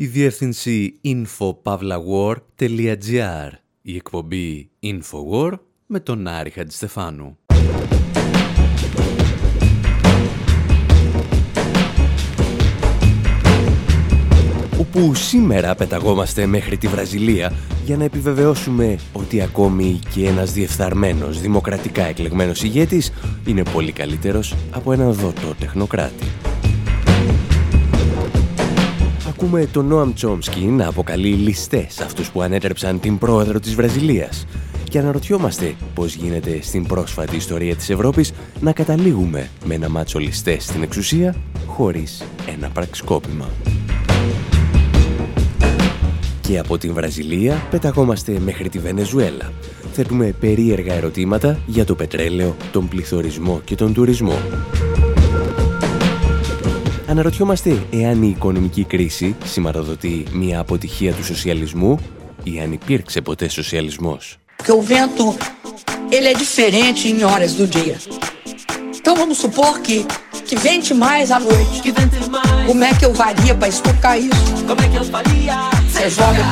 [0.00, 3.50] η διεύθυνση infopavlawar.gr,
[3.82, 5.52] η εκπομπή Infowar
[5.86, 7.38] με τον Άρη Χατζηστεφάνου.
[14.78, 17.52] όπου σήμερα πεταγόμαστε μέχρι τη Βραζιλία
[17.84, 23.12] για να επιβεβαιώσουμε ότι ακόμη και ένας διεφθαρμένος δημοκρατικά εκλεγμένος ηγέτης
[23.46, 26.26] είναι πολύ καλύτερος από έναν δότο τεχνοκράτη.
[29.40, 34.46] Ακούμε τον Νόαμ Τσόμσκι να αποκαλεί ληστές αυτούς που ανέτρεψαν την πρόεδρο της Βραζιλίας
[34.90, 40.64] και αναρωτιόμαστε πώς γίνεται στην πρόσφατη ιστορία της Ευρώπης να καταλήγουμε με ένα μάτσο ληστές
[40.64, 41.34] στην εξουσία
[41.66, 42.24] χωρίς
[42.56, 43.48] ένα πραξικόπημα
[46.40, 49.52] και από την Βραζιλία πεταγόμαστε μέχρι τη Βενεζουέλα.
[49.92, 54.38] Θέτουμε περίεργα ερωτήματα για το πετρέλαιο, τον πληθωρισμό και τον τουρισμό.
[57.07, 61.99] Αναρωτιόμαστε εάν η οικονομική κρίση σηματοδοτεί μια αποτυχία του σοσιαλισμού
[62.43, 64.37] ή αν υπήρξε ποτέ σοσιαλισμός.
[64.57, 65.25] Porque o vento,
[66.15, 67.97] ele é diferente em horas do dia.
[68.97, 69.97] Então vamos supor que,
[70.47, 71.81] que vente mais à noite.
[71.83, 72.65] Que vente mais.
[72.69, 74.45] Como é que eu varia para estocar isso?
[74.69, 75.55] Como é que eu faria?
[75.89, 76.45] Você joga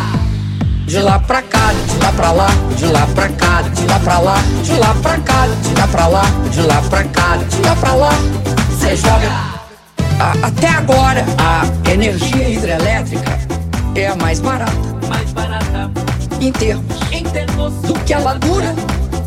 [0.91, 4.19] de lá pra cá, de lá pra lá, de lá pra cá, de lá pra
[4.27, 4.37] lá,
[4.67, 7.93] de lá pra cá, de lá pra lá, de lá pra cá, de lá pra
[8.03, 8.13] lá.
[8.71, 9.31] Você joga.
[10.42, 13.38] até agora, a energia hidrelétrica
[13.94, 14.72] é a mais barata.
[15.08, 15.90] Mais barata.
[16.40, 18.74] Em termos, em termos do que ela dura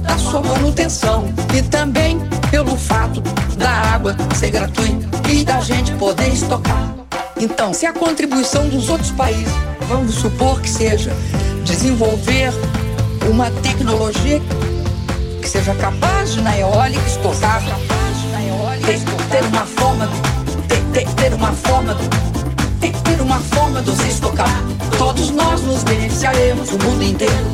[0.06, 1.26] a sua manutenção.
[1.56, 3.22] E também pelo fato
[3.58, 6.96] da água ser gratuita e da gente poder estocar.
[7.40, 9.54] Então, se a contribuição dos outros países
[9.88, 11.12] vamos supor que seja
[11.64, 12.52] desenvolver
[13.30, 14.42] uma tecnologia
[15.42, 17.62] que seja capaz de na eólica estocar,
[18.86, 20.10] ter, ter uma forma,
[21.00, 21.96] ter, ter, ter uma forma,
[22.82, 24.64] ter, ter uma forma de você estocar.
[24.98, 27.48] Todos nós nos beneficiaremos, o mundo inteiro.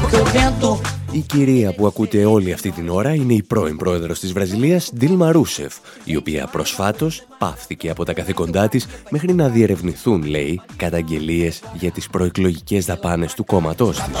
[0.00, 0.80] Porque o vento
[1.14, 5.32] Η κυρία που ακούτε όλη αυτή την ώρα είναι η πρώην πρόεδρος της Βραζιλίας, Ντίλμα
[5.32, 5.74] Ρούσεφ,
[6.04, 12.08] η οποία προσφάτως πάυθηκε από τα καθήκοντά της μέχρι να διερευνηθούν, λέει, καταγγελίες για τις
[12.08, 14.18] προεκλογικές δαπάνες του κόμματός της.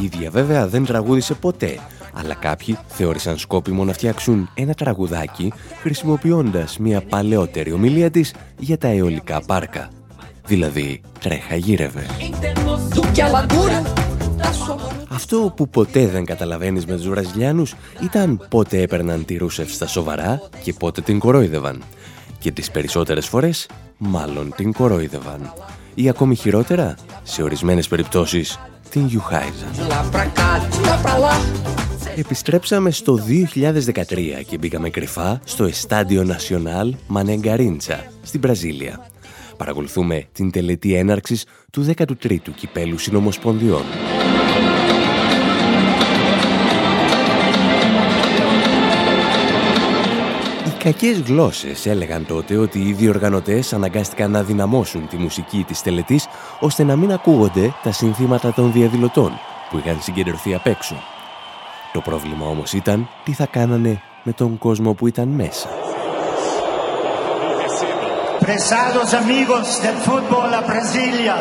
[0.00, 1.78] Η ίδια βέβαια δεν τραγούδισε ποτέ,
[2.14, 8.88] αλλά κάποιοι θεώρησαν σκόπιμο να φτιάξουν ένα τραγουδάκι χρησιμοποιώντας μια παλαιότερη ομιλία της για τα
[8.88, 9.88] αιωλικά πάρκα.
[10.46, 12.06] Δηλαδή, τρέχα γύρευε.
[15.08, 20.40] Αυτό που ποτέ δεν καταλαβαίνεις με τους Βραζιλιάνους ήταν πότε έπαιρναν τη Ρούσεφ στα σοβαρά
[20.62, 21.82] και πότε την κορόιδευαν.
[22.38, 25.52] Και τις περισσότερες φορές μάλλον την κορόιδευαν.
[25.94, 28.58] Ή ακόμη χειρότερα, σε ορισμένες περιπτώσεις,
[28.90, 29.70] την γιουχάιζαν.
[32.16, 39.06] Επιστρέψαμε στο 2013 και μπήκαμε κρυφά στο Εστάντιο Νασιονάλ Μανεγκαρίντσα, στην Βραζίλια.
[39.56, 43.82] Παρακολουθούμε την τελετή έναρξης του 13ου κυπέλου συνομοσπονδιών.
[50.78, 56.26] Κακές γλώσσες έλεγαν τότε ότι οι διοργανωτές αναγκάστηκαν να δυναμώσουν τη μουσική της τελετής
[56.60, 59.32] ώστε να μην ακούγονται τα συνθήματα των διαδηλωτών
[59.70, 61.13] που είχαν συγκεντρωθεί απ' έξω.
[61.94, 65.68] Το πρόβλημα όμως ήταν τι θα κάνανε με τον κόσμο που ήταν μέσα.
[68.40, 71.36] Prezados amigos del fútbol a Brasilia.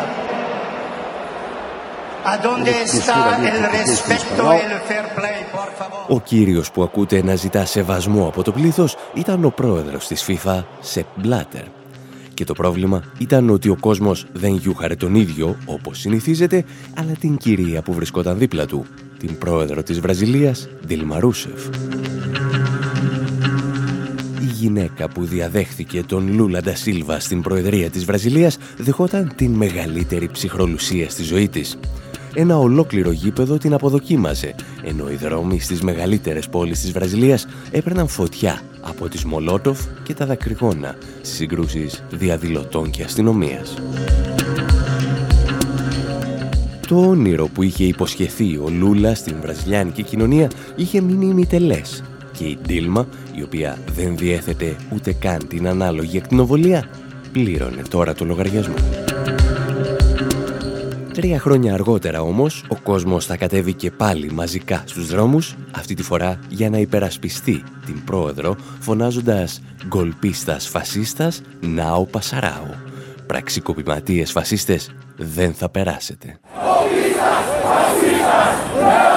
[6.08, 10.64] Ο κύριος που ακούτε να ζητά σεβασμό από το πλήθος ήταν ο πρόεδρος της FIFA,
[10.80, 11.64] Σεπ Μπλάτερ.
[12.34, 16.66] Και το πρόβλημα ήταν ότι ο κόσμος δεν γιούχαρε τον ίδιο, όπως συνηθίζεται,
[16.98, 18.86] αλλά την κυρία που βρισκόταν δίπλα του,
[19.28, 21.68] την πρόεδρο της Βραζιλίας, Ντίλμα Ρούσεφ.
[24.42, 31.10] Η γυναίκα που διαδέχθηκε τον Λούλα Ντασίλβα στην προεδρία της Βραζιλίας δεχόταν την μεγαλύτερη ψυχρολουσία
[31.10, 31.78] στη ζωή της
[32.36, 38.62] ένα ολόκληρο γήπεδο την αποδοκίμαζε, ενώ οι δρόμοι στις μεγαλύτερες πόλεις της Βραζιλίας έπαιρναν φωτιά
[38.82, 43.74] από τις Μολότοφ και τα δακρυγόνα στις συγκρούσεις διαδηλωτών και αστυνομίας.
[46.94, 52.04] Το όνειρο που είχε υποσχεθεί ο Λούλα στην βραζιλιάνικη κοινωνία είχε μείνει ημιτελές
[52.38, 56.90] και η Ντίλμα, η οποία δεν διέθετε ούτε καν την ανάλογη ακτινοβολία,
[57.32, 58.74] πλήρωνε τώρα το λογαριασμό.
[61.14, 66.04] Τρία χρόνια αργότερα όμως, ο κόσμος θα κατέβει και πάλι μαζικά στους δρόμους, αυτή τη
[66.04, 72.74] φορά για να υπερασπιστεί την πρόεδρο, φωνάζοντας «Γκολπίστας φασίστας, νάο πασαράου».
[73.26, 76.40] Πραξικοπηματίες φασίστες, δεν θα περάσετε.
[78.02, 79.13] Jesus!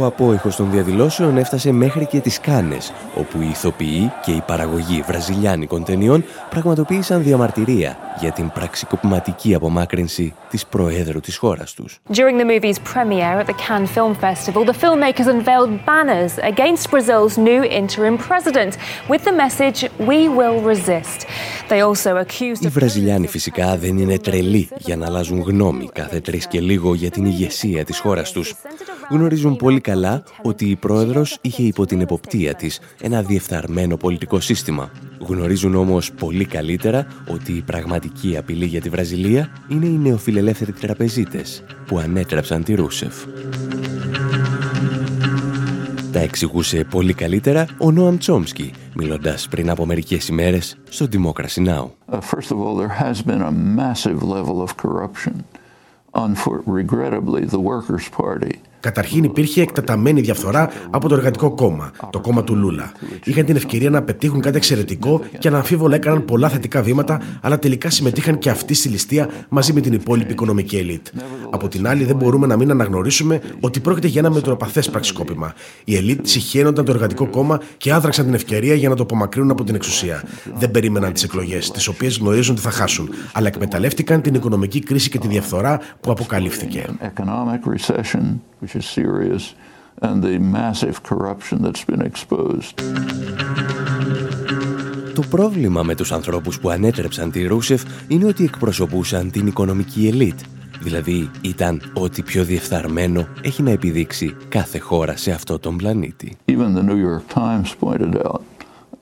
[0.00, 5.02] Ο απόϊχος των διαδηλώσεων έφτασε μέχρι και τις Κάνες, όπου οι ηθοποιοί και η παραγωγή
[5.06, 11.98] βραζιλιάνικων ταινιών πραγματοποίησαν διαμαρτυρία για την πραξικοπηματική απομάκρυνση της Προέδρου της χώρας τους.
[12.10, 17.36] During the movie's premiere at the Cannes Film Festival, the filmmakers unveiled banners against Brazil's
[17.50, 18.72] new interim president
[19.10, 19.78] with the message
[20.10, 21.18] "We will resist."
[21.68, 26.46] They also accused Οι Βραζιλιάνοι φυσικά δεν είναι τρελοί για να αλλάζουν γνώμη κάθε τρεις
[26.46, 28.54] και λίγο για την ηγεσία της χώρας τους.
[29.10, 34.90] Γνωρίζουν πολύ καλά ότι η πρόεδρος είχε υπό την εποπτεία της ένα διεφθαρμένο πολιτικό σύστημα.
[35.18, 41.62] Γνωρίζουν όμως πολύ καλύτερα ότι η πραγματική απειλή για τη Βραζιλία είναι οι νεοφιλελεύθεροι τραπεζίτες
[41.86, 43.14] που ανέτρεψαν τη Ρούσεφ.
[46.12, 51.90] Τα εξηγούσε πολύ καλύτερα ο Νόαμ Τσόμσκι, μιλώντας πριν από μερικές ημέρες στο Democracy Now!
[52.12, 55.34] Uh, first of all, there has been a massive level of corruption.
[56.80, 58.54] Regrettably, the Workers' Party
[58.84, 62.92] Καταρχήν υπήρχε εκτεταμένη διαφθορά από το Εργατικό Κόμμα, το κόμμα του Λούλα.
[63.24, 67.90] Είχαν την ευκαιρία να πετύχουν κάτι εξαιρετικό και αναμφίβολα έκαναν πολλά θετικά βήματα, αλλά τελικά
[67.90, 71.06] συμμετείχαν και αυτοί στη ληστεία μαζί με την υπόλοιπη οικονομική ελίτ.
[71.50, 75.54] Από την άλλη, δεν μπορούμε να μην αναγνωρίσουμε ότι πρόκειται για ένα μετροπαθές πραξικόπημα.
[75.84, 79.64] Οι ελίτ συχαίνονταν το Εργατικό Κόμμα και άδραξαν την ευκαιρία για να το απομακρύνουν από
[79.64, 80.22] την εξουσία.
[80.54, 85.10] Δεν περίμεναν τις εκλογές, τις οποίες γνωρίζουν ότι θα χάσουν, αλλά εκμεταλλεύτηκαν την οικονομική κρίση
[85.10, 86.84] και τη διαφθορά που αποκαλύφθηκε
[88.74, 89.54] which is serious,
[90.02, 92.74] and the massive corruption that's been exposed.
[95.14, 100.38] Το πρόβλημα με τους ανθρώπους που ανέτρεψαν τη Ρούσεφ είναι ότι εκπροσωπούσαν την οικονομική ελίτ.
[100.80, 106.36] Δηλαδή ήταν ό,τι πιο διεφθαρμένο έχει να επιδείξει κάθε χώρα σε αυτό τον πλανήτη.
[106.46, 108.42] Even the New York Times pointed out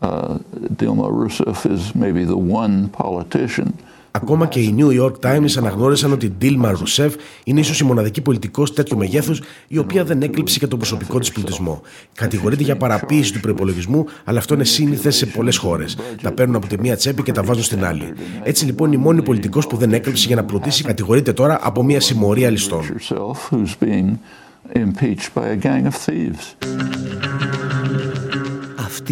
[0.00, 0.38] uh,
[0.76, 3.68] Dilma Rousseff is maybe the one politician
[4.14, 7.10] Ακόμα και οι New York Times αναγνώρισαν ότι η Dilma Rousseff
[7.44, 11.32] είναι ίσως η μοναδική πολιτικός τέτοιου μεγέθους η οποία δεν έκλειψε για τον προσωπικό της
[11.32, 11.82] πληθυσμό.
[12.14, 15.96] Κατηγορείται για παραποίηση του προπολογισμού, αλλά αυτό είναι σύνηθες σε πολλές χώρες.
[16.22, 18.12] Τα παίρνουν από τη μία τσέπη και τα βάζουν στην άλλη.
[18.42, 22.00] Έτσι λοιπόν η μόνη πολιτικός που δεν έκλειψε για να προτίσει κατηγορείται τώρα από μια
[22.00, 22.84] συμμορία ληστών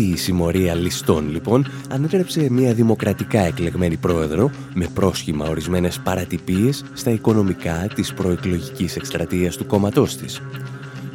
[0.00, 7.10] αυτή η συμμορία ληστών λοιπόν ανέτρεψε μια δημοκρατικά εκλεγμένη πρόεδρο με πρόσχημα ορισμένες παρατυπίες στα
[7.10, 10.40] οικονομικά της προεκλογικής εκστρατείας του κόμματός της.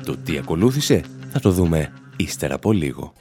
[0.06, 3.14] Το τι ακολούθησε θα το δούμε ύστερα από λίγο.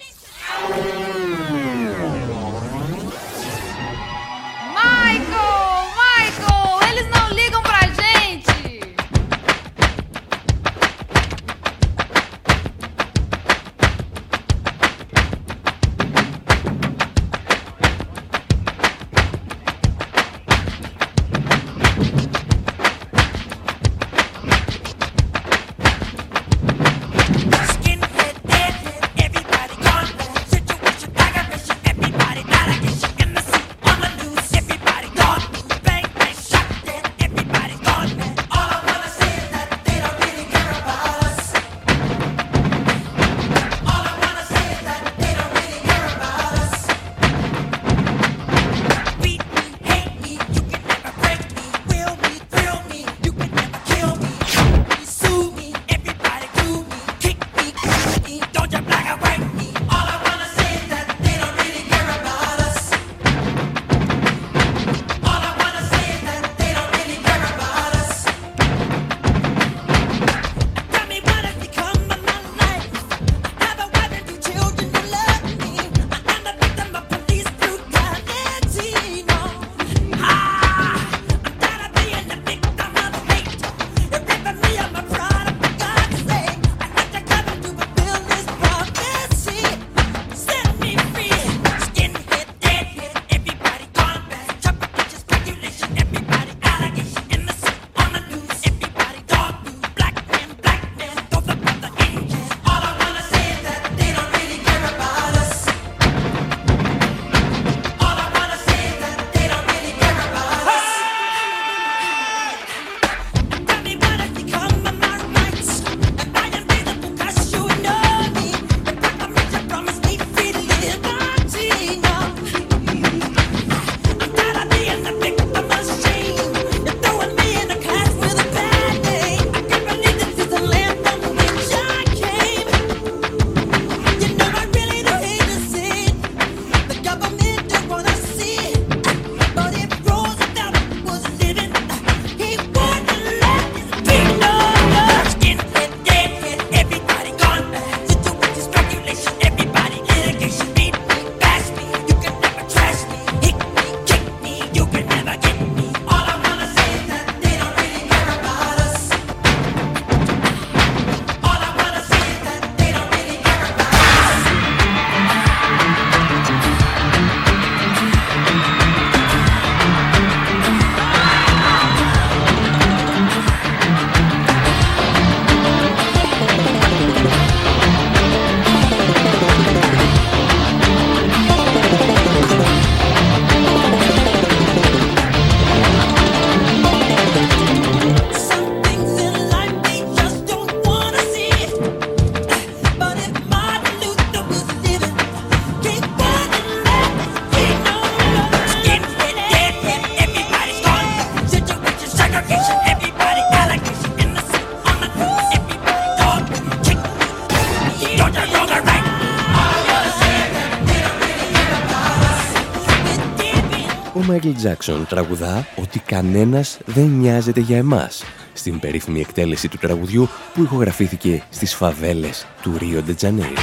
[214.65, 220.63] Μάικλ Τζάκσον τραγουδά ότι κανένας δεν νοιάζεται για εμάς στην περίφημη εκτέλεση του τραγουδιού που
[220.63, 223.59] ηχογραφήθηκε στις φαβέλες του Ρίο Ντετζανέιρ.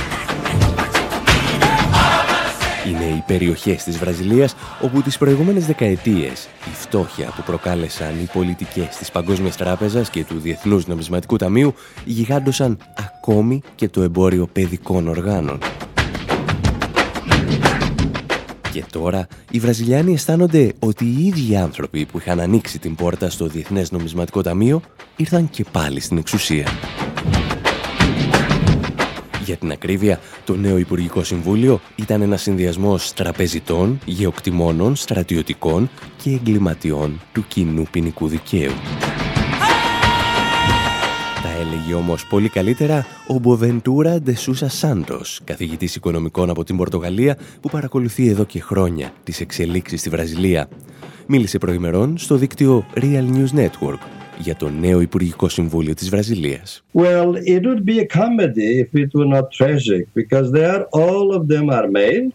[2.87, 8.87] Είναι οι περιοχές της Βραζιλίας όπου τις προηγούμενες δεκαετίες η φτώχεια που προκάλεσαν οι πολιτικές
[8.87, 11.73] της Παγκόσμιας Τράπεζας και του Διεθνούς Νομισματικού Ταμείου
[12.05, 15.59] γιγάντωσαν ακόμη και το εμπόριο παιδικών οργάνων.
[18.71, 23.47] Και τώρα οι Βραζιλιάνοι αισθάνονται ότι οι ίδιοι άνθρωποι που είχαν ανοίξει την πόρτα στο
[23.47, 24.81] Διεθνές Νομισματικό Ταμείο
[25.15, 26.67] ήρθαν και πάλι στην εξουσία.
[29.45, 35.89] Για την ακρίβεια, το νέο Υπουργικό Συμβούλιο ήταν ένα συνδυασμό τραπεζιτών, γεωκτημόνων, στρατιωτικών
[36.23, 38.71] και εγκληματιών του κοινού ποινικού δικαίου.
[41.81, 47.69] Τα έλεγε όμως πολύ καλύτερα ο Μποβεντούρα Ντεσούσα Σάντος, καθηγητής οικονομικών από την Πορτογαλία που
[47.69, 50.67] παρακολουθεί εδώ και χρόνια τις εξελίξεις στη Βραζιλία.
[51.27, 53.99] Μίλησε προημερών στο δίκτυο Real News Network
[54.37, 56.83] για το νέο Υπουργικό Συμβούλιο της Βραζιλίας.
[56.93, 61.27] Well, it would be a comedy if it were not tragic because they are all
[61.37, 62.27] of them are male,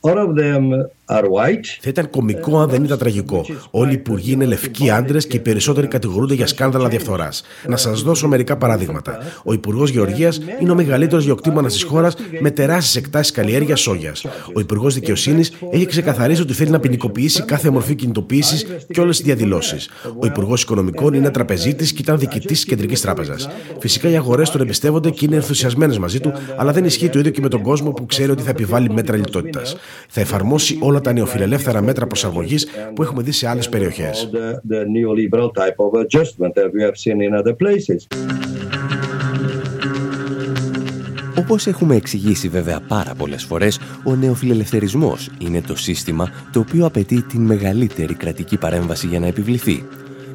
[0.00, 0.62] all of them
[1.06, 3.46] θα ήταν κωμικό αν δεν ήταν τραγικό.
[3.70, 7.42] Όλοι οι υπουργοί είναι λευκοί άντρες και οι περισσότεροι κατηγορούνται για σκάνδαλα διαφθοράς.
[7.68, 9.18] Να σας δώσω μερικά παραδείγματα.
[9.44, 14.24] Ο Υπουργός Γεωργίας είναι ο μεγαλύτερος γεωκτήμονα της χώρας με τεράστιες εκτάσεις καλλιέργειας σόγιας.
[14.54, 19.26] Ο Υπουργός Δικαιοσύνης έχει ξεκαθαρίσει ότι θέλει να ποινικοποιήσει κάθε μορφή κινητοποίησης και όλες τις
[19.26, 19.90] διαδηλώσεις.
[20.18, 23.48] Ο Υπουργός Οικονομικών είναι τραπεζίτης και ήταν διοικητής της Κεντρικής Τράπεζας.
[23.78, 27.30] Φυσικά οι αγορές τον εμπιστεύονται και είναι ενθουσιασμένες μαζί του, αλλά δεν ισχύει το ίδιο
[27.30, 29.76] και με τον κόσμο που ξέρει ότι θα επιβάλλει μέτρα λιτότητας.
[30.08, 32.56] Θα εφαρμόσει όλα τα νεοφιλελεύθερα μέτρα προσαρμογή
[32.94, 34.30] που έχουμε δει σε άλλες περιοχές.
[41.38, 47.22] Όπως έχουμε εξηγήσει βέβαια πάρα πολλές φορές, ο νεοφιλελευθερισμός είναι το σύστημα το οποίο απαιτεί
[47.22, 49.84] την μεγαλύτερη κρατική παρέμβαση για να επιβληθεί.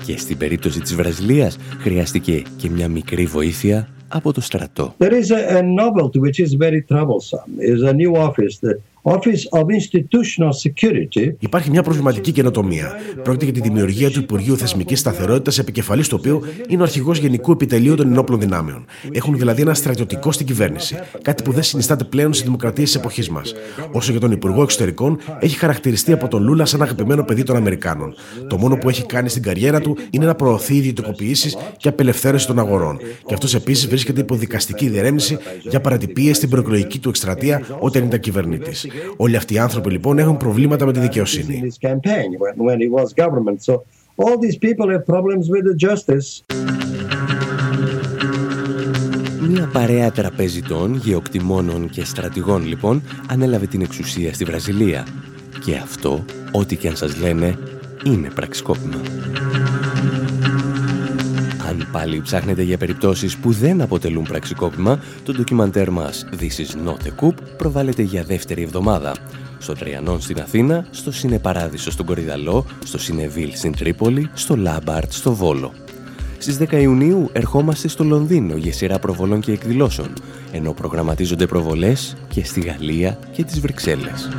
[0.06, 4.96] Και στην περίπτωση της Βραζιλίας χρειάστηκε και μια μικρή βοήθεια από το στρατό.
[4.98, 7.50] There is a, novelty which is very troublesome.
[7.60, 11.34] Is a new office that Office of Institutional Security.
[11.40, 12.92] Υπάρχει μια προβληματική καινοτομία.
[13.24, 17.52] Πρόκειται για τη δημιουργία του Υπουργείου Θεσμικής Σταθερότητας, επικεφαλής του οποίου είναι ο αρχηγός Γενικού
[17.52, 18.86] Επιτελείου των Ενόπλων Δυνάμεων.
[19.12, 20.96] Έχουν δηλαδή ένα στρατιωτικό στην κυβέρνηση.
[21.22, 23.54] Κάτι που δεν συνιστάται πλέον στις δημοκρατίες της εποχής μας.
[23.92, 28.14] Όσο για τον Υπουργό Εξωτερικών, έχει χαρακτηριστεί από τον Λούλα σαν αγαπημένο παιδί των Αμερικάνων.
[28.48, 32.60] Το μόνο που έχει κάνει στην καριέρα του είναι να προωθεί ιδιωτικοποιήσεις και απελευθέρωση των
[32.60, 33.00] αγορών.
[33.26, 38.20] Και αυτός επίσης βρίσκεται υπό δικαστική διερεύνηση για παρατυπίες στην προεκλογική του εκστρατεία όταν ήταν
[38.20, 38.88] κυβερνήτης.
[39.18, 41.72] Όλοι αυτοί οι άνθρωποι λοιπόν έχουν προβλήματα με τη δικαιοσύνη.
[49.50, 55.08] Μια παρέα τραπεζιτών, γεωκτημόνων και στρατηγών λοιπόν ανέλαβε την εξουσία στη Βραζιλία.
[55.66, 57.58] Και αυτό, ό,τι και αν σας λένε,
[58.06, 59.02] είναι πραξικόπημα.
[61.90, 66.98] Αν πάλι ψάχνετε για περιπτώσεις που δεν αποτελούν πραξικόπημα, το ντοκιμαντέρ μας This is not
[67.08, 69.16] a coup προβάλλεται για δεύτερη εβδομάδα.
[69.58, 75.34] Στο Τριανόν στην Αθήνα, στο Σινεπαράδεισο στον Κορυδαλό, στο Σινεβίλ στην Τρίπολη, στο Λάμπαρτ στο
[75.34, 75.74] Βόλο.
[76.38, 80.14] Στις 10 Ιουνίου ερχόμαστε στο Λονδίνο για σειρά προβολών και εκδηλώσεων,
[80.52, 84.30] ενώ προγραμματίζονται προβολές και στη Γαλλία και τις Βρυξέλλες.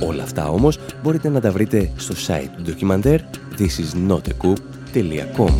[0.00, 3.20] Όλα αυτά όμως μπορείτε να τα βρείτε στο site του ντοκιμαντέρ
[3.58, 5.52] thisisnotacoup.com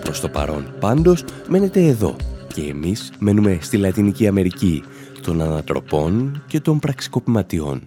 [0.00, 2.16] Προς το παρόν πάντως μένετε εδώ.
[2.54, 4.84] Και εμείς μένουμε στη Λατινική Αμερική.
[5.22, 7.82] Των ανατροπών και των πραξικοπηματιών.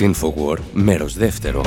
[0.00, 1.62] Infowar, μέρος δεύτερο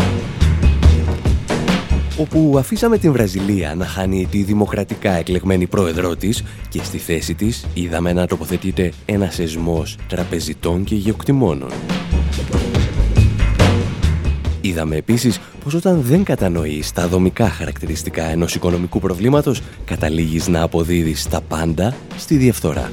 [2.18, 7.66] όπου αφήσαμε την Βραζιλία να χάνει τη δημοκρατικά εκλεγμένη πρόεδρό της και στη θέση της
[7.74, 11.70] είδαμε να τοποθετείται ένα σεσμός τραπεζιτών και γεωκτημόνων.
[14.62, 21.28] Είδαμε επίσης πως όταν δεν κατανοείς τα δομικά χαρακτηριστικά ενός οικονομικού προβλήματος καταλήγεις να αποδίδεις
[21.28, 22.92] τα πάντα στη διαφθορά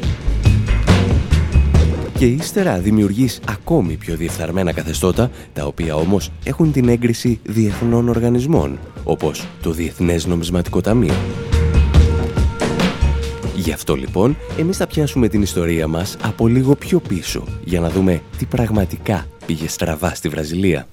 [2.18, 8.78] και ύστερα δημιουργείς ακόμη πιο διεφθαρμένα καθεστώτα, τα οποία όμως έχουν την έγκριση διεθνών οργανισμών,
[9.04, 11.14] όπως το Διεθνές Νομισματικό Ταμείο.
[13.56, 17.90] Γι' αυτό λοιπόν, εμείς θα πιάσουμε την ιστορία μας από λίγο πιο πίσω, για να
[17.90, 20.86] δούμε τι πραγματικά πήγε στραβά στη Βραζιλία.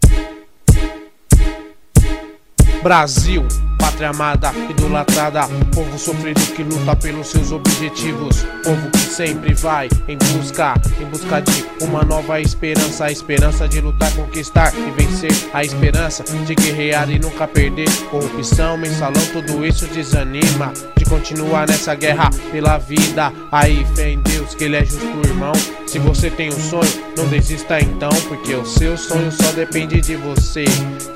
[2.83, 9.87] Brasil, pátria amada, idolatrada, povo sofrido que luta pelos seus objetivos, povo que sempre vai
[10.07, 15.31] em busca, em busca de uma nova esperança, a esperança de lutar, conquistar e vencer,
[15.53, 17.89] a esperança de guerrear e nunca perder.
[18.09, 23.31] Corrupção, mensalão, tudo isso desanima de continuar nessa guerra pela vida.
[23.51, 25.53] Aí fé em Deus que ele é justo irmão
[25.85, 30.15] Se você tem um sonho, não desista então, porque o seu sonho só depende de
[30.15, 30.65] você.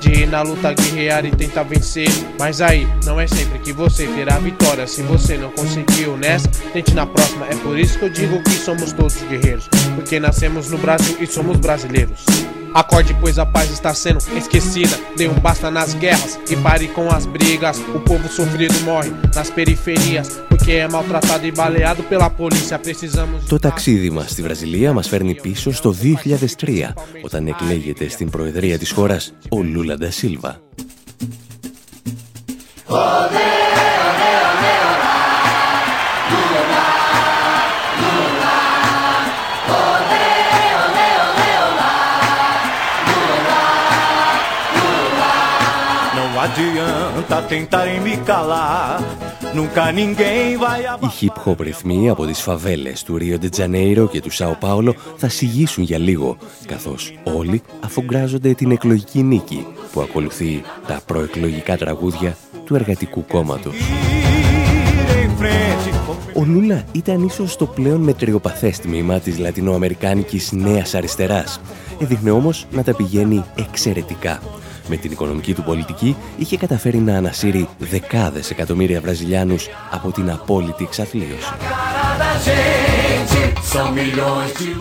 [0.00, 2.07] De ir na luta, guerrear e tentar vencer.
[2.39, 4.87] Mas aí, não é sempre que você terá vitória.
[4.87, 7.45] Se você não conseguiu nessa, tente na próxima.
[7.47, 9.67] É por isso que eu digo que somos todos guerreiros.
[9.95, 12.25] Porque nascemos no Brasil e somos brasileiros.
[12.73, 14.97] Acorde, pois a paz está sendo esquecida.
[15.17, 17.77] Dê um basta nas guerras e pare com as brigas.
[17.93, 22.79] O povo sofrido morre nas periferias porque é maltratado e baleado pela polícia.
[22.79, 23.43] Precisamos.
[23.49, 28.91] Το ταξίδι μας στη Βραζιλία μας φέρνει πίσω στο 2003, όταν εκλέγεται στην προεδρία της
[28.91, 30.59] χώρας ο Λούλα Ντασίλβα.
[46.46, 49.02] Adianta tentarem me calar.
[49.54, 54.30] Nunca ninguém vai Οι hip hop ρυθμοί από τις φαβέλες του Ρίο Ντετζανέιρο και του
[54.30, 61.00] Σάο Πάολο θα σιγήσουν για λίγο, καθώς όλοι αφογκράζονται την εκλογική νίκη που ακολουθεί τα
[61.06, 62.36] προεκλογικά τραγούδια
[62.66, 63.74] του Εργατικού Κόμματος.
[66.34, 71.60] Ο Λούλα ήταν ίσως το πλέον μετριοπαθές τμήμα της λατινοαμερικάνικης νέας αριστεράς.
[72.00, 74.40] Έδειχνε όμως να τα πηγαίνει εξαιρετικά
[74.88, 80.84] με την οικονομική του πολιτική είχε καταφέρει να ανασύρει δεκάδες εκατομμύρια Βραζιλιάνους από την απόλυτη
[80.84, 81.52] εξαθλίωση.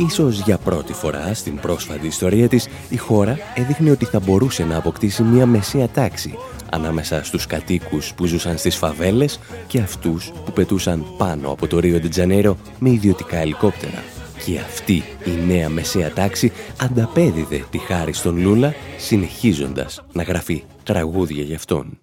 [0.08, 4.78] Ίσως για πρώτη φορά στην πρόσφατη ιστορία της, η χώρα έδειχνε ότι θα μπορούσε να
[4.78, 6.38] αποκτήσει μια μεσαία τάξη
[6.76, 12.00] ανάμεσα στους κατοίκους που ζούσαν στις φαβέλες και αυτούς που πετούσαν πάνω από το Ρίο
[12.00, 14.04] Ντετζανέρο με ιδιωτικά ελικόπτερα.
[14.46, 21.44] Και αυτή η νέα μεσαία τάξη ανταπέδιδε τη χάρη στον Λούλα συνεχίζοντας να γράφει τραγούδια
[21.44, 21.98] για αυτόν.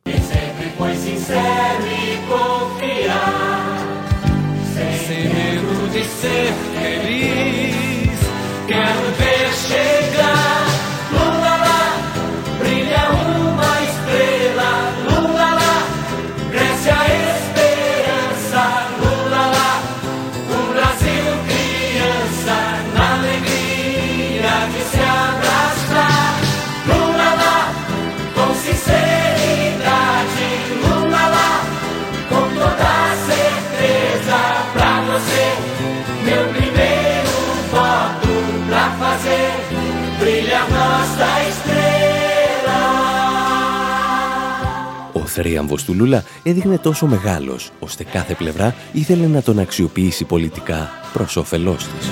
[45.32, 51.36] Θρίαμβος του Λούλα έδειχνε τόσο μεγάλος, ώστε κάθε πλευρά ήθελε να τον αξιοποιήσει πολιτικά προς
[51.36, 52.10] όφελός της.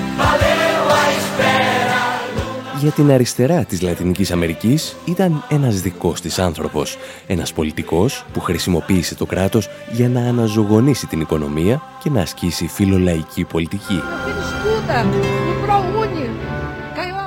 [2.81, 9.15] Για την αριστερά της Λατινικής Αμερικής ήταν ένας δικός της άνθρωπος, ένας πολιτικός που χρησιμοποίησε
[9.15, 14.01] το κράτος για να αναζωογονήσει την οικονομία και να ασκήσει φιλολαϊκή πολιτική.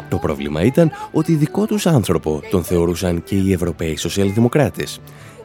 [0.09, 5.01] Το πρόβλημα ήταν ότι δικό τους άνθρωπο τον θεωρούσαν και οι Ευρωπαίοι Σοσιαλδημοκράτες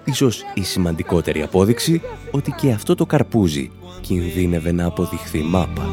[0.09, 5.87] Ίσως η σημαντικότερη απόδειξη ότι και αυτό το καρπούζι κινδύνευε να αποδειχθεί μάπα.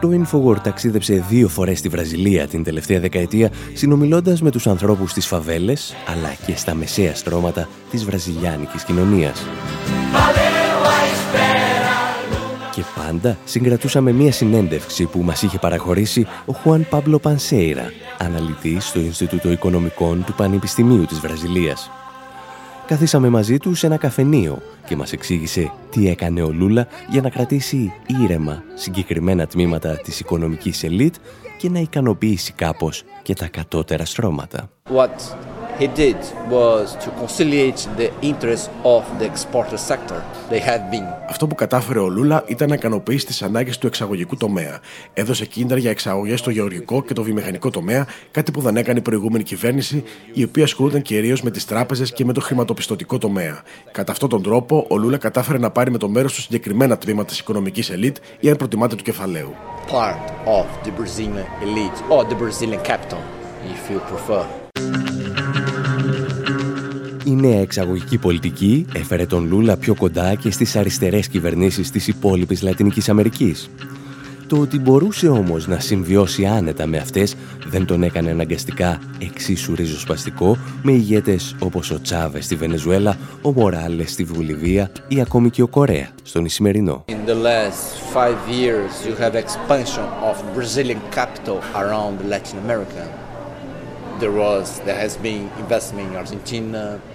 [0.00, 5.26] Το Infowar ταξίδεψε δύο φορές στη Βραζιλία την τελευταία δεκαετία συνομιλώντας με τους ανθρώπους της
[5.26, 9.42] φαβέλες αλλά και στα μεσαία στρώματα της βραζιλιάνικης κοινωνίας.
[12.74, 19.00] Και πάντα συγκρατούσαμε μία συνέντευξη που μας είχε παραχωρήσει ο Χουάν Πάμπλο Πανσέιρα, αναλυτής στο
[19.00, 21.90] Ινστιτούτο Οικονομικών του Πανεπιστημίου της Βραζιλίας.
[22.86, 27.30] Καθίσαμε μαζί του σε ένα καφενείο και μας εξήγησε τι έκανε ο Λούλα για να
[27.30, 31.14] κρατήσει ήρεμα συγκεκριμένα τμήματα της οικονομικής ελίτ
[31.58, 34.70] και να ικανοποιήσει κάπως και τα κατώτερα στρώματα.
[34.94, 36.20] What he did
[36.56, 40.20] was to conciliate the interests of the exporter sector.
[40.50, 41.06] They have been.
[41.28, 44.78] Αυτό που κατάφερε ο Λούλα ήταν να ικανοποιήσει τις ανάγκες του εξαγωγικού τομέα.
[45.12, 49.02] Έδωσε κίνητρα για εξαγωγές στο γεωργικό και το βιομηχανικό τομέα, κάτι που δεν έκανε η
[49.02, 53.62] προηγούμενη κυβέρνηση, η οποία ασχολούνταν κυρίως με τις τράπεζες και με το χρηματοπιστωτικό τομέα.
[53.92, 57.28] Κατά αυτόν τον τρόπο, ο Λούλα κατάφερε να πάρει με το μέρος του συγκεκριμένα τμήματα
[57.28, 59.54] της οικονομικής ελίτ ή αν προτιμάτε του κεφαλαίου.
[59.90, 63.20] Part of the Brazilian elite or the Brazilian capital,
[63.74, 64.44] if you prefer.
[67.30, 72.62] Η νέα εξαγωγική πολιτική έφερε τον Λούλα πιο κοντά και στις αριστερές κυβερνήσεις της υπόλοιπης
[72.62, 73.70] Λατινικής Αμερικής.
[74.46, 80.56] Το ότι μπορούσε όμως να συμβιώσει άνετα με αυτές δεν τον έκανε αναγκαστικά εξίσου ριζοσπαστικό
[80.82, 85.68] με ηγέτες όπως ο Τσάβες στη Βενεζουέλα, ο Μοράλες στη Βουλιβία ή ακόμη και ο
[85.68, 87.04] Κορέα στον Ισημερινό.
[87.08, 93.29] In the last five years you have expansion of Brazilian capital around Latin America.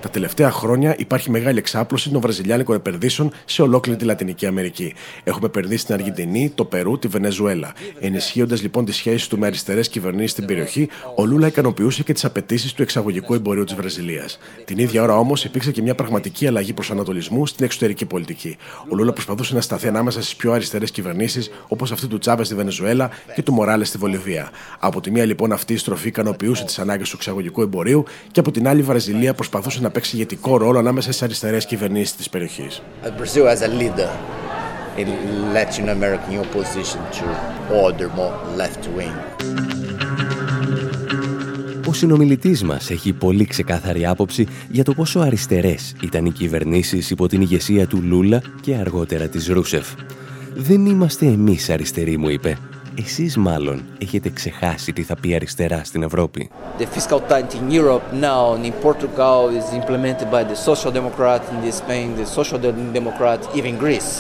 [0.02, 4.94] Τα τελευταία χρόνια υπάρχει μεγάλη εξάπλωση των βραζιλιάνικων επενδύσεων σε ολόκληρη τη Λατινική Αμερική.
[5.24, 7.74] Έχουμε επενδύσει στην Αργεντινή, το Περού, τη Βενεζουέλα.
[8.00, 12.26] Ενισχύοντας λοιπόν τις σχέσεις του με αριστερές κυβερνήσεις στην περιοχή, ο Λούλα ικανοποιούσε και τις
[12.26, 14.39] απαιτήσεις του εξαγωγικού εμπορίου της Βραζιλίας.
[14.65, 18.58] Την ίδια ώρα όμως υπήρξε και μια πραγματική αλλαγή προσανατολισμού στην εξωτερική πολιτική.
[18.89, 22.56] Ο Λούλα προσπαθούσε να σταθεί ανάμεσα στις πιο αριστερές κυβερνήσεις, όπως αυτή του Τσάβες στη
[22.56, 24.50] Βενεζουέλα και του Μοράλες στη Βολιβία.
[24.80, 28.51] Από τη μία λοιπόν αυτή η στροφή ικανοποιούσε τις ανάγκες του εξαγωγικού εμπορίου και από
[28.51, 32.81] την άλλη η Βραζιλία προσπαθούσε να παίξει ηγετικό ρόλο ανάμεσα στι αριστερές κυβερνήσεις της περιοχής.
[34.97, 35.08] in
[35.53, 37.25] Latin American opposition to
[37.86, 39.36] other more left wing.
[41.88, 47.27] Ο συνομιλητής μας έχει πολύ ξεκάθαρη άποψη για το πόσο αριστερές ήταν οι κυβερνήσεις υπό
[47.27, 49.88] την ηγεσία του Λούλα και αργότερα της Ρούσεφ.
[50.55, 52.58] «Δεν είμαστε εμείς αριστεροί», μου είπε.
[52.97, 56.49] Εσείς μάλλον έχετε ξεχάσει τι θα πει αριστερά στην Ευρώπη.
[56.77, 61.71] The fiscal tight in Europe now in Portugal is implemented by the Social Democrat in
[61.71, 62.60] Spain, the Social
[62.99, 64.12] Democrat even Greece.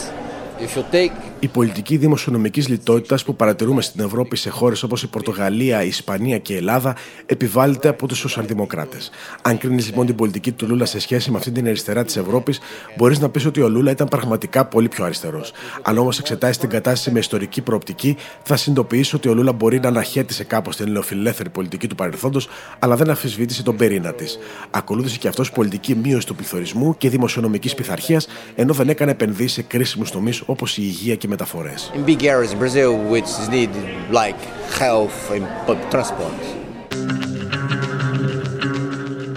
[0.59, 5.07] If you take η πολιτική δημοσιονομικής λιτότητας που παρατηρούμε στην Ευρώπη σε χώρες όπως η
[5.07, 9.09] Πορτογαλία, η Ισπανία και η Ελλάδα επιβάλλεται από τους σοσιαλδημοκράτες.
[9.41, 12.59] Αν κρίνεις λοιπόν την πολιτική του Λούλα σε σχέση με αυτή την αριστερά της Ευρώπης,
[12.97, 15.51] μπορείς να πεις ότι ο Λούλα ήταν πραγματικά πολύ πιο αριστερός.
[15.81, 19.87] Αν όμως εξετάσεις την κατάσταση με ιστορική προοπτική, θα συνειδητοποιήσεις ότι ο Λούλα μπορεί να
[19.87, 22.47] αναχέτησε κάπως την νεοφιλελεύθερη πολιτική του παρελθόντος,
[22.79, 24.39] αλλά δεν αμφισβήτησε τον πυρήνα της.
[24.71, 29.61] Ακολούθησε και αυτός πολιτική μείωση του πληθωρισμού και δημοσιονομικής πειθαρχίας, ενώ δεν έκανε επενδύσεις σε
[29.61, 31.91] κρίσιμους τομείς όπως η υγεία και μεταφορές.
[31.95, 33.85] In big areas in Brazil which is needed
[34.21, 34.39] like
[34.79, 36.39] health and public transport.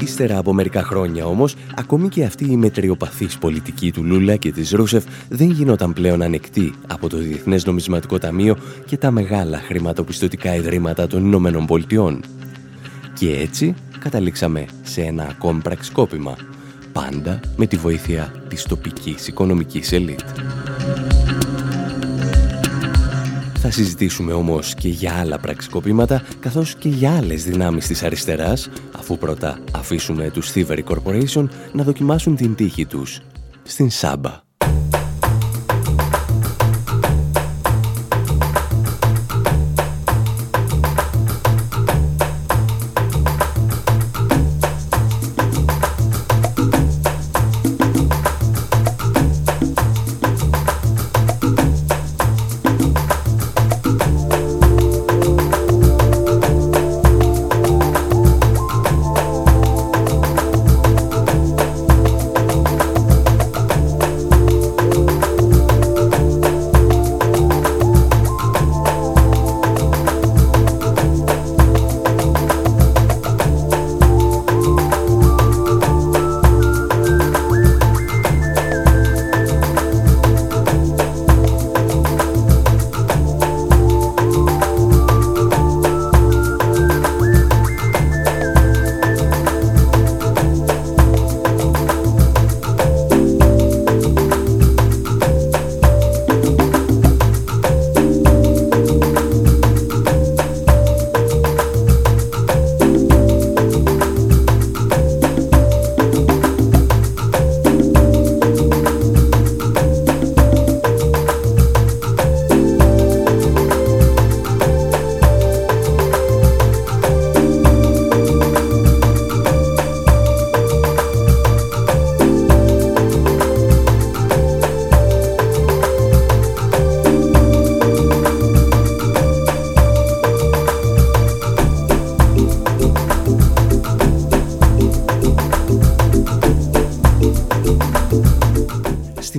[0.00, 4.70] Ύστερα από μερικά χρόνια όμως, ακόμη και αυτή η μετριοπαθής πολιτική του Λούλα και της
[4.70, 8.56] Ρούσεφ δεν γινόταν πλέον ανεκτή από το Διεθνές Νομισματικό Ταμείο
[8.86, 12.24] και τα μεγάλα χρηματοπιστωτικά ιδρύματα των Ηνωμένων Πολιτειών.
[13.14, 16.36] Και έτσι καταλήξαμε σε ένα ακόμη πραξικόπημα,
[16.92, 20.20] πάντα με τη βοήθεια της τοπικής οικονομικής ελίτ.
[23.70, 29.18] Θα συζητήσουμε όμως και για άλλα πραξικοπήματα, καθώς και για άλλες δυνάμεις της αριστεράς, αφού
[29.18, 33.20] πρώτα αφήσουμε τους Thievery Corporation να δοκιμάσουν την τύχη τους
[33.62, 34.47] στην Σάμπα.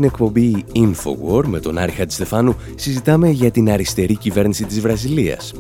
[0.04, 5.54] Εκπομπή Infowar με τον Άρη Χατζηστεφάνου συζητάμε για την αριστερή κυβέρνηση της Βραζιλίας,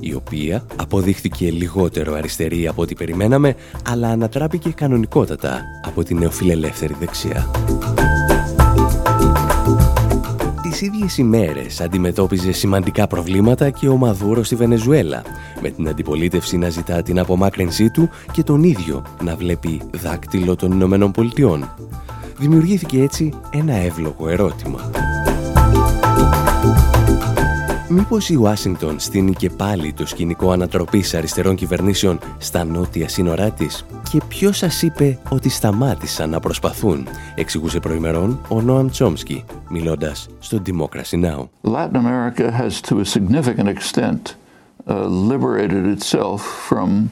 [0.00, 3.54] η οποία αποδείχθηκε λιγότερο αριστερή από ό,τι περιμέναμε,
[3.88, 7.50] αλλά ανατράπηκε κανονικότατα από την νεοφιλελεύθερη δεξιά.
[10.62, 15.22] Τις ίδιες ημέρες αντιμετώπιζε σημαντικά προβλήματα και ο Μαδούρο στη Βενεζουέλα,
[15.62, 20.72] με την αντιπολίτευση να ζητά την απομάκρυνσή του και τον ίδιο να βλέπει δάκτυλο των
[20.72, 21.75] Ηνωμένων Πολιτειών.
[22.38, 24.90] Δημιουργήθηκε έτσι ένα εύλογο ερώτημα.
[27.88, 33.86] Μήπως η Ουάσιγκτον στείνει και πάλι το σκηνικό ανατροπής αριστερών κυβερνήσεων στα νότια σύνορά της;
[34.10, 40.62] Και ποιος σας είπε ότι σταμάτησαν να προσπαθούν, εξηγούσε προημερών ο Νόαμ Τσόμσκι, μιλώντας στο
[40.66, 41.48] Democracy Now!
[41.62, 44.34] Latin America has to a significant extent
[44.86, 47.10] uh, liberated itself from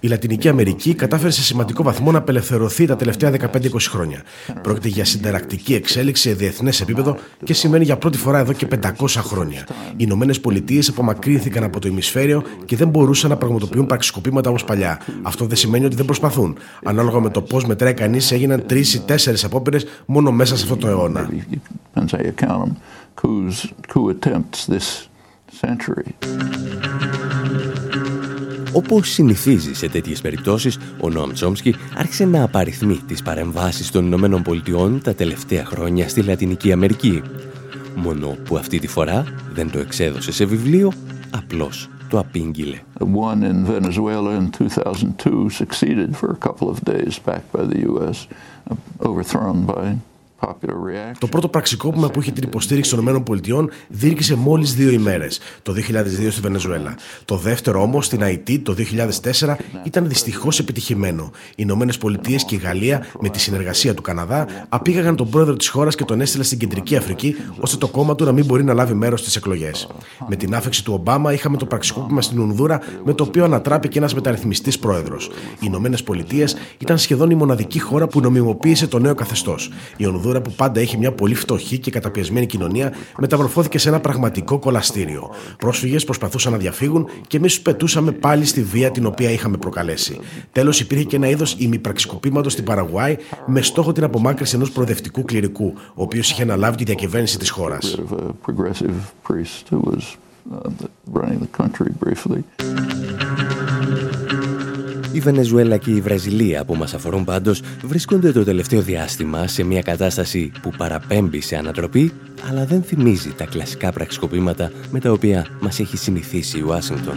[0.00, 3.46] Η Λατινική Αμερική κατάφερε σε σημαντικό βαθμό να απελευθερωθεί τα τελευταία 15-20
[3.88, 4.22] χρόνια.
[4.62, 9.06] Πρόκειται για συνταρακτική εξέλιξη σε διεθνές επίπεδο και σημαίνει για πρώτη φορά εδώ και 500
[9.08, 9.66] χρόνια.
[9.90, 15.00] Οι Ηνωμένες Πολιτείες απομακρύνθηκαν από το ημισφαίριο και δεν μπορούσαν να πραγματοποιούν πραξικοπήματα όπως παλιά.
[15.22, 16.56] Αυτό δεν σημαίνει ότι δεν προσπαθούν.
[16.84, 20.76] Ανάλογα με το πώς μετράει κανείς, έγιναν τρεις ή τέσσερις απόπειρες μόνο μέσα σε αυτό
[20.76, 21.28] το αιώνα.
[28.72, 34.42] Όπως συνηθίζει σε τέτοιες περιπτώσεις, ο Νόμ Τσόμσκι άρχισε να απαριθμεί τις παρεμβάσεις των Ηνωμένων
[34.42, 37.22] Πολιτειών τα τελευταία χρόνια στη Λατινική Αμερική.
[37.94, 40.92] Μόνο που αυτή τη φορά δεν το εξέδωσε σε βιβλίο,
[41.30, 42.78] απλώς το απήγγειλε.
[42.98, 48.16] One in Venezuela in 2002 succeeded for a couple of days backed by the US,
[49.08, 49.84] overthrown by
[51.18, 56.30] το πρώτο πραξικόπημα που είχε την υποστήριξη των ΗΠΑ διήρκησε μόλις δύο ημέρες, το 2002
[56.30, 56.94] στη Βενεζουέλα.
[57.24, 61.30] Το δεύτερο όμως στην Αϊτή το 2004 ήταν δυστυχώς επιτυχημένο.
[61.50, 65.68] Οι Ηνωμένες Πολιτείες και η Γαλλία, με τη συνεργασία του Καναδά, απήγαγαν τον πρόεδρο της
[65.68, 68.74] χώρας και τον έστειλαν στην Κεντρική Αφρική, ώστε το κόμμα του να μην μπορεί να
[68.74, 69.88] λάβει μέρος στις εκλογές.
[70.28, 74.14] Με την άφηξη του Ομπάμα είχαμε το πραξικόπημα στην Ουνδούρα, με το οποίο ανατράπηκε ένας
[74.14, 75.30] μεταρρυθμιστής πρόεδρος.
[75.54, 79.70] Οι Ηνωμένες Πολιτείες ήταν σχεδόν η μοναδική χώρα που νομιμοποίησε το νέο καθεστώς.
[79.96, 84.58] Η Ονδούρα που πάντα έχει μια πολύ φτωχή και καταπιεσμένη κοινωνία μεταμορφώθηκε σε ένα πραγματικό
[84.58, 85.30] κολαστήριο.
[85.58, 90.18] Πρόσφυγες προσπαθούσαν να διαφύγουν και εμείς του πετούσαμε πάλι στη βία την οποία είχαμε προκαλέσει.
[90.52, 93.16] Τέλος, υπήρχε και ένα είδος ημιπραξικοπήματος στην Παραγουάη
[93.46, 97.98] με στόχο την απομάκρυνση ενός προοδευτικού κληρικού, ο οποίος είχε αναλάβει τη διακυβέρνηση της χώρας.
[105.20, 109.82] Η Βενεζουέλα και η Βραζιλία που μας αφορούν πάντως βρίσκονται το τελευταίο διάστημα σε μια
[109.82, 112.12] κατάσταση που παραπέμπει σε ανατροπή
[112.48, 117.14] αλλά δεν θυμίζει τα κλασικά πραξικοπήματα με τα οποία μας έχει συνηθίσει η Ουάσιγκτον.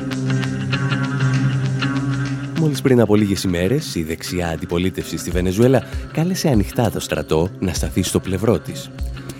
[2.60, 7.74] Μόλις πριν από λίγες ημέρες, η δεξιά αντιπολίτευση στη Βενεζουέλα κάλεσε ανοιχτά το στρατό να
[7.74, 8.90] σταθεί στο πλευρό της.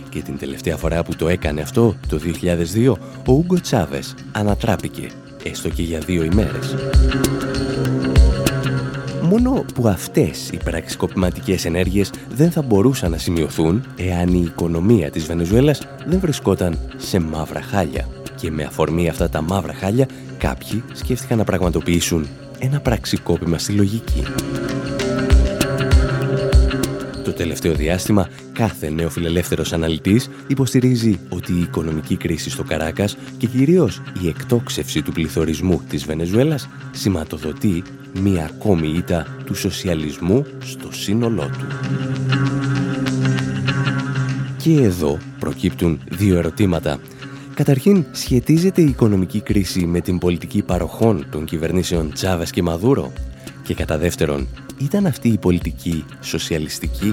[0.10, 5.10] Και την τελευταία φορά που το έκανε αυτό, το 2002, ο Ούγκο Τσάβες ανατράπηκε,
[5.44, 6.76] έστω και για δύο ημέρες.
[9.24, 15.26] Μόνο που αυτές οι πραξικοπηματικές ενέργειες δεν θα μπορούσαν να σημειωθούν εάν η οικονομία της
[15.26, 18.08] Βενεζουέλας δεν βρισκόταν σε μαύρα χάλια.
[18.36, 20.08] Και με αφορμή αυτά τα μαύρα χάλια
[20.38, 22.28] κάποιοι σκέφτηκαν να πραγματοποιήσουν
[22.60, 24.24] ένα πραξικόπημα στη λογική.
[27.24, 34.02] Το τελευταίο διάστημα, κάθε νεοφιλελεύθερος αναλυτής υποστηρίζει ότι η οικονομική κρίση στο Καράκας και κυρίως
[34.22, 37.84] η εκτόξευση του πληθωρισμού της Βενεζουέλας σηματοδοτεί
[38.22, 41.68] μία ακόμη ήττα του σοσιαλισμού στο σύνολό του.
[44.58, 47.00] Και εδώ προκύπτουν δύο ερωτήματα.
[47.54, 53.12] Καταρχήν, σχετίζεται η οικονομική κρίση με την πολιτική παροχών των κυβερνήσεων Τσάβας και Μαδούρο;
[53.64, 57.12] Και κατά δεύτερον, ήταν αυτή η πολιτική σοσιαλιστική;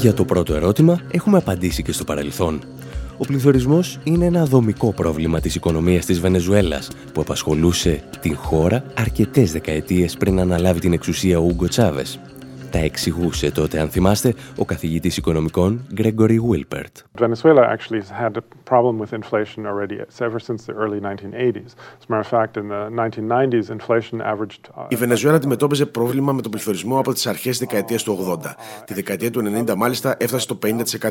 [0.00, 2.60] Για το πρώτο ερώτημα έχουμε απαντήσει και στο παρελθόν.
[3.18, 9.52] Ο πληθωρισμός είναι ένα δομικό πρόβλημα της οικονομίας της Βενεζουέλας που απασχολούσε την χώρα αρκετές
[9.52, 12.20] δεκαετίες πριν αναλάβει την εξουσία ο Ούγκο Τσάβες.
[12.70, 17.22] Τα εξηγούσε τότε, αν θυμάστε, ο καθηγητής οικονομικών Gregory Wilpert.
[17.22, 18.42] Venezuela actually has had a
[18.72, 19.96] problem with inflation already
[20.28, 21.70] ever since the early 1980s.
[21.98, 24.62] As a matter of fact, in the 1990s, inflation averaged...
[24.76, 28.54] Uh, Η Βενεζουέλα αντιμετώπιζε πρόβλημα με τον πληθωρισμό από τις αρχές της δεκαετίας του 80.
[28.84, 30.58] Τη δεκαετία του 90 μάλιστα έφτασε στο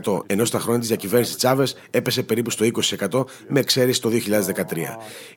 [0.05, 2.65] 50%, ενώ στα χρόνια της διακυβέρνησης Τσάβες έπεσε περίπου στο
[3.09, 4.13] 20% με εξαίρεση το 2013.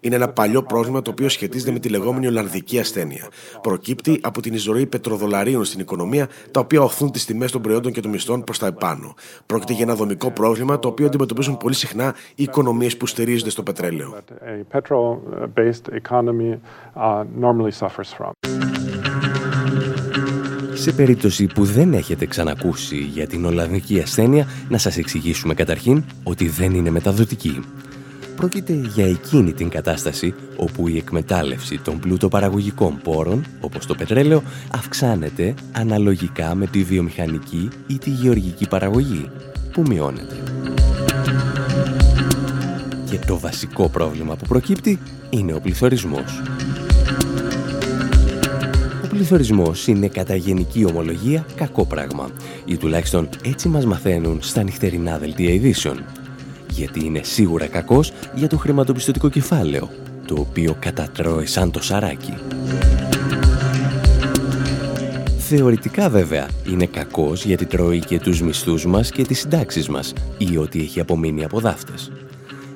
[0.01, 3.29] Είναι ένα παλιό πρόβλημα το οποίο σχετίζεται με τη λεγόμενη Ολλανδική ασθένεια.
[3.61, 8.01] Προκύπτει από την εισρωή πετροδολαρίων στην οικονομία τα οποία οθούν τις τιμές των προϊόντων και
[8.01, 9.15] των μισθών προς τα επάνω.
[9.47, 13.63] Πρόκειται για ένα δομικό πρόβλημα το οποίο αντιμετωπίζουν πολύ συχνά οι οικονομίες που στηρίζονται στο
[13.63, 14.15] πετρέλαιο.
[20.75, 26.49] Σε περίπτωση που δεν έχετε ξανακούσει για την Ολλανδική ασθένεια, να σας εξηγήσουμε καταρχήν ότι
[26.49, 27.61] δεν είναι μεταδοτική.
[28.37, 34.43] Πρόκειται για εκείνη την κατάσταση όπου η εκμετάλλευση των πλούτοπαραγωγικών πόρων, όπως το πετρέλαιο,
[34.75, 39.31] αυξάνεται αναλογικά με τη βιομηχανική ή τη γεωργική παραγωγή,
[39.73, 40.37] που μειώνεται.
[43.13, 44.99] Και το βασικό πρόβλημα που προκύπτει
[45.31, 46.43] είναι ο πληθωρισμός.
[49.05, 52.31] Ο πληθωρισμός είναι κατά γενική ομολογία κακό πράγμα
[52.65, 56.05] ή τουλάχιστον έτσι μας μαθαίνουν στα νυχτερινά δελτία ειδήσεων
[56.71, 59.91] γιατί είναι σίγουρα κακός για το χρηματοπιστωτικό κεφάλαιο,
[60.27, 62.35] το οποίο κατατρώει σαν το σαράκι.
[65.39, 70.57] Θεωρητικά βέβαια είναι κακός γιατί τρώει και τους μισθούς μας και τις συντάξεις μας ή
[70.57, 72.11] ό,τι έχει απομείνει από δάφτες.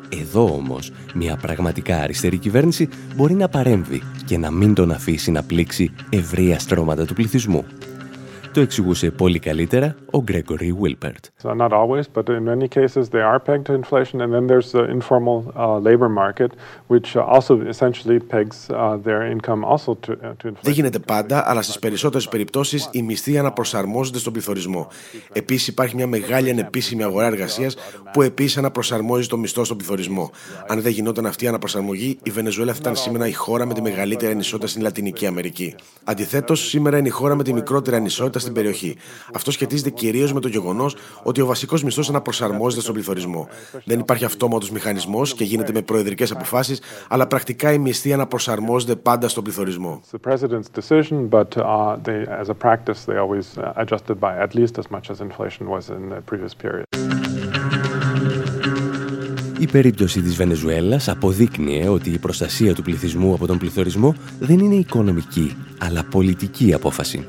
[0.09, 5.43] Εδώ όμως, μια πραγματικά αριστερή κυβέρνηση μπορεί να παρέμβει και να μην τον αφήσει να
[5.43, 7.65] πλήξει ευρεία στρώματα του πληθυσμού.
[8.57, 11.25] Το εξηγούσε πολύ καλύτερα ο Gregory Wilpert.
[11.43, 14.71] So not always, but in many cases they are pegged to inflation, and then there's
[14.77, 16.51] the informal uh, labor market,
[16.93, 20.63] which also essentially pegs uh, their income also to, uh, to inflation.
[20.63, 24.89] Δεν γίνεται πάντα, αλλά στις περισσότερες περιπτώσεις οι μισθοί αναπροσαρμόζονται στον πληθωρισμό.
[25.33, 27.77] Επίσης υπάρχει μια μεγάλη ανεπίσημη αγορά εργασίας
[28.13, 30.31] που επίσης αναπροσαρμόζει το μισθό στον πληθωρισμό.
[30.67, 33.83] Αν δεν γινόταν αυτή η αναπροσαρμογή, η Βενεζουέλα θα ήταν σήμερα η χώρα με τη
[33.83, 35.75] μεγαλύτερη ανισότητα στην Λατινική Αμερική.
[36.05, 38.97] Αντιθέτως, σήμερα είναι η χώρα με τη μικρότερη ανισότητα στην περιοχή.
[39.35, 43.49] Αυτό σχετίζεται κυρίως με το γεγονός ότι ο βασικός μισθός αναπροσαρμόζεται στον πληθωρισμό.
[43.85, 49.29] Δεν υπάρχει αυτόματος μηχανισμός και γίνεται με προεδρικές αποφάσεις, αλλά πρακτικά οι μισθοί αναπροσαρμόζονται πάντα
[49.29, 50.01] στον πληθωρισμό.
[59.59, 64.75] Η περίπτωση της Βενεζουέλας αποδείκνυε ότι η προστασία του πληθυσμού από τον πληθωρισμό δεν είναι
[64.75, 67.29] οικονομική, αλλά πολιτική απόφαση.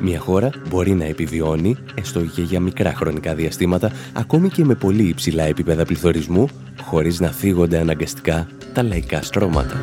[0.00, 5.02] Μια χώρα μπορεί να επιβιώνει, έστω και για μικρά χρονικά διαστήματα, ακόμη και με πολύ
[5.02, 6.48] υψηλά επίπεδα πληθωρισμού,
[6.82, 9.80] χωρίς να φύγονται αναγκαστικά τα λαϊκά στρώματα.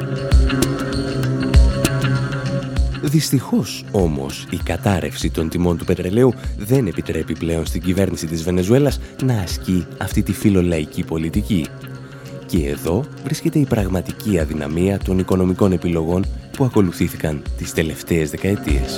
[3.02, 9.00] Δυστυχώς όμως η κατάρρευση των τιμών του πετρελαίου δεν επιτρέπει πλέον στην κυβέρνηση της Βενεζουέλας
[9.24, 11.66] να ασκεί αυτή τη φιλολαϊκή πολιτική.
[12.46, 16.26] Και εδώ βρίσκεται η πραγματική αδυναμία των οικονομικών επιλογών
[16.58, 18.96] που ακολουθήθηκαν τις τελευταίες δεκαετίες.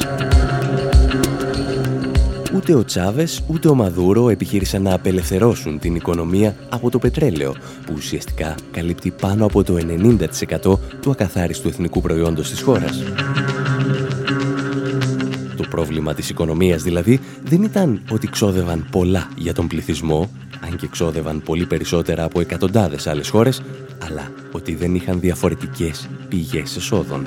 [2.55, 7.93] Ούτε ο Τσάβες ούτε ο Μαδούρο επιχείρησαν να απελευθερώσουν την οικονομία από το πετρέλαιο, που
[7.95, 13.03] ουσιαστικά καλύπτει πάνω από το 90% του ακαθάριστου εθνικού προϊόντος της χώρας.
[15.55, 20.29] Το πρόβλημα της οικονομίας δηλαδή δεν ήταν ότι ξόδευαν πολλά για τον πληθυσμό,
[20.65, 23.61] αν και ξόδευαν πολύ περισσότερα από εκατοντάδες άλλες χώρες,
[23.99, 27.23] αλλά ότι δεν είχαν διαφορετικές πηγές εσόδων.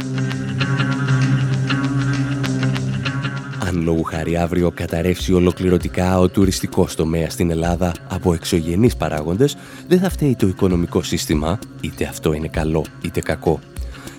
[3.79, 9.57] Αν λόγου χάρη αύριο καταρρεύσει ολοκληρωτικά ο τουριστικός τομέας στην Ελλάδα από εξωγενείς παράγοντες,
[9.89, 13.61] δεν θα φταίει το οικονομικό σύστημα, είτε αυτό είναι καλό είτε κακό.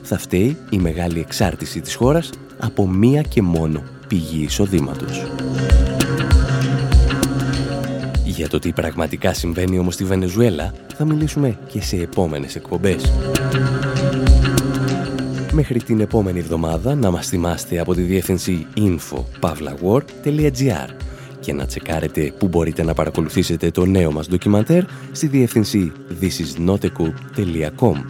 [0.02, 2.30] Θα φταίει η μεγάλη εξάρτηση της χώρας
[2.60, 5.26] από μία και μόνο πηγή εισοδήματος.
[8.26, 13.12] Για το τι πραγματικά συμβαίνει όμως στη Βενεζουέλα θα μιλήσουμε και σε επόμενες εκπομπές.
[15.52, 20.90] Μέχρι την επόμενη εβδομάδα να μας θυμάστε από τη διεύθυνση info.pavlawar.gr
[21.40, 25.92] και να τσεκάρετε που μπορείτε να παρακολουθήσετε το νέο μας ντοκιμαντέρ στη διεύθυνση
[26.22, 28.04] thisisnotecoop.com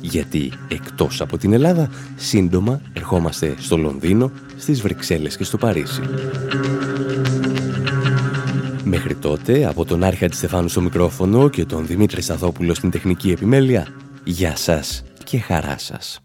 [0.00, 6.00] γιατί εκτός από την Ελλάδα σύντομα ερχόμαστε στο Λονδίνο, στις Βρυξέλλες και στο Παρίσι.
[8.84, 13.86] Μέχρι τότε, από τον Άρχα Στεφάνου στο μικρόφωνο και τον Δημήτρη Σαδόπουλο στην τεχνική επιμέλεια,
[14.24, 16.20] γεια σας και χαρά σας.